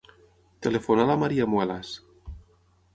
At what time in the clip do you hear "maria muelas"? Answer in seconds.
1.27-1.95